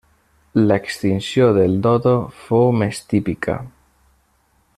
[0.69, 2.15] L'extinció del dodo
[2.47, 3.59] fou més típica.